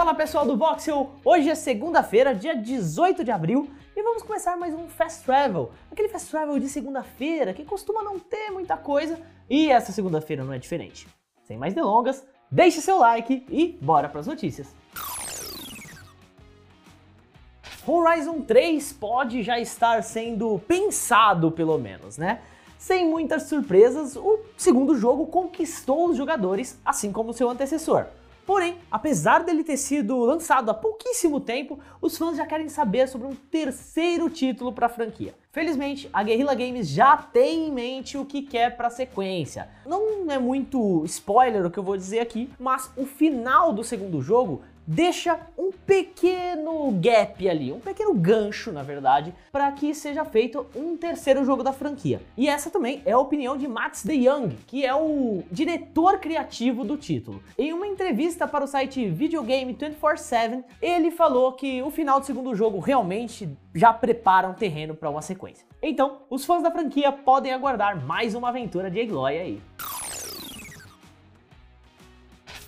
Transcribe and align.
Fala 0.00 0.14
pessoal 0.14 0.46
do 0.46 0.56
Voxel! 0.56 1.10
Hoje 1.22 1.50
é 1.50 1.54
segunda-feira, 1.54 2.34
dia 2.34 2.56
18 2.56 3.22
de 3.22 3.30
abril, 3.30 3.68
e 3.94 4.02
vamos 4.02 4.22
começar 4.22 4.56
mais 4.56 4.72
um 4.72 4.88
Fast 4.88 5.22
Travel. 5.26 5.72
Aquele 5.92 6.08
Fast 6.08 6.30
Travel 6.30 6.58
de 6.58 6.70
segunda-feira 6.70 7.52
que 7.52 7.66
costuma 7.66 8.02
não 8.02 8.18
ter 8.18 8.50
muita 8.50 8.78
coisa, 8.78 9.20
e 9.46 9.70
essa 9.70 9.92
segunda-feira 9.92 10.42
não 10.42 10.54
é 10.54 10.58
diferente. 10.58 11.06
Sem 11.44 11.58
mais 11.58 11.74
delongas, 11.74 12.24
deixe 12.50 12.80
seu 12.80 12.98
like 12.98 13.44
e 13.50 13.78
bora 13.82 14.08
para 14.08 14.20
as 14.20 14.26
notícias. 14.26 14.74
Horizon 17.86 18.40
3 18.40 18.94
pode 18.94 19.42
já 19.42 19.60
estar 19.60 20.02
sendo 20.02 20.58
pensado, 20.60 21.50
pelo 21.50 21.76
menos, 21.76 22.16
né? 22.16 22.40
Sem 22.78 23.06
muitas 23.06 23.42
surpresas, 23.42 24.16
o 24.16 24.40
segundo 24.56 24.96
jogo 24.96 25.26
conquistou 25.26 26.08
os 26.08 26.16
jogadores, 26.16 26.80
assim 26.86 27.12
como 27.12 27.34
seu 27.34 27.50
antecessor. 27.50 28.06
Porém, 28.50 28.78
apesar 28.90 29.44
dele 29.44 29.62
ter 29.62 29.76
sido 29.76 30.18
lançado 30.24 30.72
há 30.72 30.74
pouquíssimo 30.74 31.38
tempo, 31.38 31.78
os 32.02 32.18
fãs 32.18 32.36
já 32.36 32.44
querem 32.44 32.68
saber 32.68 33.06
sobre 33.06 33.28
um 33.28 33.34
terceiro 33.36 34.28
título 34.28 34.72
para 34.72 34.86
a 34.86 34.88
franquia. 34.88 35.36
Felizmente, 35.52 36.10
a 36.12 36.20
Guerrilla 36.24 36.52
Games 36.56 36.88
já 36.88 37.16
tem 37.16 37.68
em 37.68 37.70
mente 37.70 38.18
o 38.18 38.24
que 38.24 38.42
quer 38.42 38.76
para 38.76 38.88
a 38.88 38.90
sequência. 38.90 39.68
Não 39.86 40.28
é 40.28 40.36
muito 40.36 41.04
spoiler 41.04 41.64
o 41.64 41.70
que 41.70 41.78
eu 41.78 41.84
vou 41.84 41.96
dizer 41.96 42.18
aqui, 42.18 42.50
mas 42.58 42.90
o 42.96 43.06
final 43.06 43.72
do 43.72 43.84
segundo 43.84 44.20
jogo 44.20 44.62
deixa 44.90 45.38
um 45.56 45.70
pequeno 45.70 46.90
gap 47.00 47.48
ali, 47.48 47.70
um 47.70 47.78
pequeno 47.78 48.12
gancho, 48.12 48.72
na 48.72 48.82
verdade, 48.82 49.32
para 49.52 49.70
que 49.70 49.94
seja 49.94 50.24
feito 50.24 50.66
um 50.74 50.96
terceiro 50.96 51.44
jogo 51.44 51.62
da 51.62 51.72
franquia. 51.72 52.20
E 52.36 52.48
essa 52.48 52.70
também 52.70 53.00
é 53.04 53.12
a 53.12 53.18
opinião 53.18 53.56
de 53.56 53.68
Max 53.68 54.02
de 54.02 54.14
Young, 54.14 54.48
que 54.66 54.84
é 54.84 54.92
o 54.92 55.44
diretor 55.50 56.18
criativo 56.18 56.84
do 56.84 56.96
título. 56.96 57.40
Em 57.56 57.72
uma 57.72 57.86
entrevista 57.86 58.48
para 58.48 58.64
o 58.64 58.66
site 58.66 59.08
Videogame 59.08 59.74
24/7, 59.74 60.64
ele 60.82 61.12
falou 61.12 61.52
que 61.52 61.80
o 61.82 61.90
final 61.90 62.18
do 62.18 62.26
segundo 62.26 62.52
jogo 62.56 62.80
realmente 62.80 63.48
já 63.72 63.92
prepara 63.92 64.48
um 64.48 64.54
terreno 64.54 64.96
para 64.96 65.08
uma 65.08 65.22
sequência. 65.22 65.64
Então, 65.80 66.18
os 66.28 66.44
fãs 66.44 66.62
da 66.62 66.70
franquia 66.70 67.12
podem 67.12 67.52
aguardar 67.52 68.04
mais 68.04 68.34
uma 68.34 68.48
aventura 68.48 68.90
de 68.90 69.00
Aloy 69.00 69.38
aí. 69.38 69.60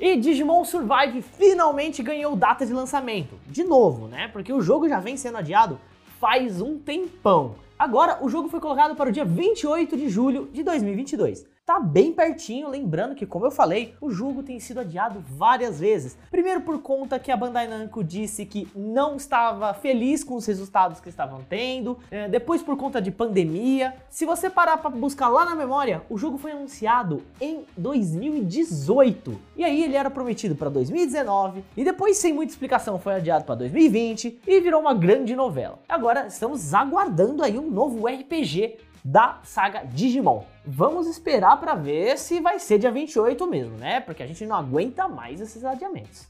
E 0.00 0.16
Digimon 0.16 0.64
Survive 0.64 1.20
finalmente 1.20 2.02
ganhou 2.02 2.34
data 2.34 2.64
de 2.64 2.72
lançamento. 2.72 3.38
De 3.46 3.62
novo, 3.62 4.08
né? 4.08 4.28
Porque 4.28 4.50
o 4.50 4.62
jogo 4.62 4.88
já 4.88 4.98
vem 4.98 5.14
sendo 5.14 5.36
adiado 5.36 5.78
faz 6.18 6.62
um 6.62 6.78
tempão. 6.78 7.56
Agora, 7.78 8.18
o 8.22 8.28
jogo 8.30 8.48
foi 8.48 8.60
colocado 8.60 8.96
para 8.96 9.10
o 9.10 9.12
dia 9.12 9.26
28 9.26 9.98
de 9.98 10.08
julho 10.08 10.48
de 10.54 10.62
2022 10.62 11.46
tá 11.70 11.78
bem 11.78 12.12
pertinho, 12.12 12.68
lembrando 12.68 13.14
que, 13.14 13.24
como 13.24 13.46
eu 13.46 13.50
falei, 13.52 13.94
o 14.00 14.10
jogo 14.10 14.42
tem 14.42 14.58
sido 14.58 14.80
adiado 14.80 15.22
várias 15.28 15.78
vezes. 15.78 16.18
Primeiro 16.28 16.62
por 16.62 16.82
conta 16.82 17.16
que 17.16 17.30
a 17.30 17.36
Bandai 17.36 17.68
Namco 17.68 18.02
disse 18.02 18.44
que 18.44 18.66
não 18.74 19.14
estava 19.14 19.72
feliz 19.72 20.24
com 20.24 20.34
os 20.34 20.44
resultados 20.44 20.98
que 20.98 21.08
estavam 21.08 21.42
tendo, 21.48 21.96
é, 22.10 22.28
depois 22.28 22.60
por 22.60 22.76
conta 22.76 23.00
de 23.00 23.12
pandemia. 23.12 23.94
Se 24.08 24.26
você 24.26 24.50
parar 24.50 24.78
para 24.78 24.90
buscar 24.90 25.28
lá 25.28 25.44
na 25.44 25.54
memória, 25.54 26.02
o 26.10 26.18
jogo 26.18 26.38
foi 26.38 26.50
anunciado 26.50 27.22
em 27.40 27.64
2018 27.76 29.40
e 29.56 29.62
aí 29.62 29.84
ele 29.84 29.94
era 29.94 30.10
prometido 30.10 30.56
para 30.56 30.68
2019 30.70 31.62
e 31.76 31.84
depois 31.84 32.16
sem 32.16 32.32
muita 32.32 32.52
explicação 32.52 32.98
foi 32.98 33.14
adiado 33.14 33.44
para 33.44 33.54
2020 33.54 34.40
e 34.44 34.60
virou 34.60 34.80
uma 34.80 34.92
grande 34.92 35.36
novela. 35.36 35.78
Agora 35.88 36.26
estamos 36.26 36.74
aguardando 36.74 37.44
aí 37.44 37.56
um 37.56 37.70
novo 37.70 38.08
RPG 38.08 38.89
da 39.04 39.40
saga 39.42 39.84
Digimon. 39.84 40.44
Vamos 40.64 41.06
esperar 41.06 41.58
para 41.58 41.74
ver 41.74 42.18
se 42.18 42.40
vai 42.40 42.58
ser 42.58 42.78
dia 42.78 42.90
28 42.90 43.46
mesmo, 43.46 43.76
né? 43.76 44.00
Porque 44.00 44.22
a 44.22 44.26
gente 44.26 44.44
não 44.46 44.56
aguenta 44.56 45.08
mais 45.08 45.40
esses 45.40 45.64
adiamentos. 45.64 46.28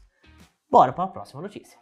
Bora 0.69 0.93
para 0.93 1.03
a 1.03 1.07
próxima 1.07 1.41
notícia. 1.41 1.77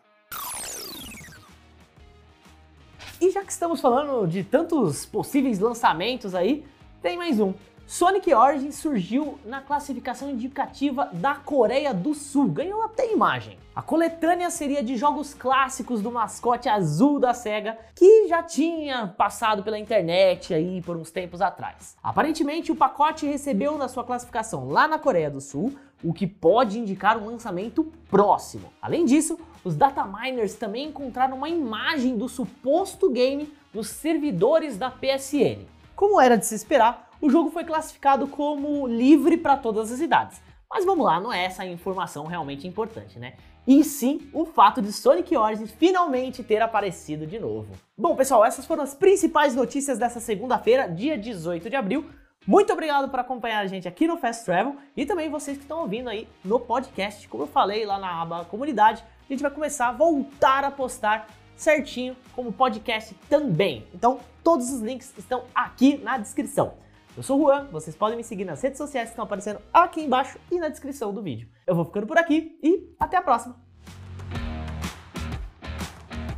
E 3.22 3.30
já 3.32 3.44
que 3.44 3.52
estamos 3.52 3.82
falando 3.82 4.26
de 4.28 4.44
tantos 4.44 5.06
possíveis 5.06 5.60
lançamentos 5.60 6.34
aí, 6.34 6.66
tem 7.02 7.18
mais 7.18 7.40
um. 7.40 7.54
Sonic 7.92 8.32
Origins 8.32 8.76
surgiu 8.76 9.40
na 9.44 9.62
classificação 9.62 10.30
indicativa 10.30 11.10
da 11.12 11.34
Coreia 11.34 11.92
do 11.92 12.14
Sul, 12.14 12.48
ganhou 12.48 12.84
até 12.84 13.12
imagem. 13.12 13.58
A 13.76 13.82
coletânea 13.82 14.52
seria 14.52 14.84
de 14.84 14.96
jogos 14.96 15.34
clássicos 15.34 16.00
do 16.00 16.12
mascote 16.12 16.70
azul 16.70 17.20
da 17.20 17.34
SEGA, 17.34 17.80
que 17.96 18.28
já 18.28 18.44
tinha 18.44 19.08
passado 19.18 19.64
pela 19.64 19.80
internet 19.80 20.54
aí 20.54 20.84
por 20.84 20.98
uns 20.98 21.10
tempos 21.10 21.42
atrás. 21.42 21.98
Aparentemente, 22.04 22.72
o 22.72 22.76
pacote 22.76 23.26
recebeu 23.26 23.76
na 23.76 23.88
sua 23.88 24.04
classificação 24.04 24.70
lá 24.70 24.88
na 24.88 25.00
Coreia 25.00 25.32
do 25.32 25.42
Sul, 25.42 25.74
o 26.04 26.14
que 26.14 26.28
pode 26.28 26.78
indicar 26.78 27.18
um 27.18 27.26
lançamento 27.26 27.92
próximo. 28.08 28.72
Além 28.80 29.04
disso, 29.04 29.40
os 29.64 29.76
dataminers 29.76 30.54
também 30.54 30.90
encontraram 30.90 31.38
uma 31.38 31.50
imagem 31.50 32.16
do 32.16 32.30
suposto 32.30 33.10
game 33.10 33.52
nos 33.74 33.88
servidores 33.90 34.78
da 34.78 34.92
PSN. 34.92 35.66
Como 35.96 36.22
era 36.22 36.38
de 36.38 36.46
se 36.46 36.54
esperar, 36.54 37.09
o 37.22 37.30
jogo 37.30 37.50
foi 37.50 37.64
classificado 37.64 38.28
como 38.28 38.88
livre 38.88 39.38
para 39.38 39.58
todas 39.58 39.92
as 39.92 40.00
idades. 40.00 40.42
Mas 40.72 40.86
vamos 40.86 41.06
lá, 41.06 41.20
não 41.20 41.34
é 41.34 41.46
essa 41.46 41.64
a 41.64 41.66
informação 41.66 42.26
realmente 42.28 42.68
importante, 42.68 43.18
né? 43.18 43.34
E 43.68 43.84
sim 43.84 44.30
o 44.34 44.46
fato 44.46 44.82
de 44.82 44.94
Sonic 44.94 45.36
Origins 45.36 45.72
finalmente 45.72 46.44
ter 46.44 46.62
aparecido 46.62 47.26
de 47.26 47.40
novo. 47.40 47.74
Bom, 47.98 48.16
pessoal, 48.16 48.46
essas 48.46 48.66
foram 48.66 48.84
as 48.84 48.94
principais 48.94 49.56
notícias 49.56 49.98
dessa 49.98 50.20
segunda-feira, 50.20 50.88
dia 50.88 51.18
18 51.18 51.70
de 51.70 51.76
abril. 51.76 52.06
Muito 52.48 52.72
obrigado 52.72 53.10
por 53.10 53.20
acompanhar 53.20 53.60
a 53.60 53.68
gente 53.68 53.88
aqui 53.88 54.08
no 54.08 54.18
Fast 54.18 54.46
Travel 54.46 54.76
e 54.96 55.06
também 55.06 55.30
vocês 55.30 55.58
que 55.58 55.64
estão 55.64 55.82
ouvindo 55.82 56.10
aí 56.10 56.28
no 56.44 56.60
podcast. 56.60 57.28
Como 57.28 57.44
eu 57.44 57.48
falei 57.48 57.86
lá 57.86 58.00
na 58.00 58.22
aba 58.22 58.46
comunidade, 58.46 59.04
a 59.28 59.34
gente 59.34 59.42
vai 59.42 59.52
começar 59.52 59.90
a 59.90 59.92
voltar 59.92 60.64
a 60.64 60.72
postar 60.72 61.28
certinho 61.56 62.16
como 62.34 62.54
podcast 62.54 63.14
também. 63.30 63.86
Então, 63.94 64.20
todos 64.44 64.72
os 64.72 64.82
links 64.82 65.14
estão 65.18 65.44
aqui 65.54 65.98
na 65.98 66.18
descrição. 66.18 66.74
Eu 67.20 67.24
sou 67.24 67.38
o 67.38 67.44
Juan, 67.44 67.68
vocês 67.70 67.98
podem 67.98 68.16
me 68.16 68.24
seguir 68.24 68.46
nas 68.46 68.62
redes 68.62 68.78
sociais 68.78 69.10
que 69.10 69.12
estão 69.12 69.26
aparecendo 69.26 69.60
aqui 69.74 70.00
embaixo 70.00 70.40
e 70.50 70.58
na 70.58 70.70
descrição 70.70 71.14
do 71.14 71.22
vídeo. 71.22 71.50
Eu 71.68 71.76
vou 71.76 71.84
ficando 71.84 72.08
por 72.08 72.18
aqui 72.18 72.58
e 72.64 72.96
até 72.98 73.18
a 73.18 73.22
próxima! 73.22 73.69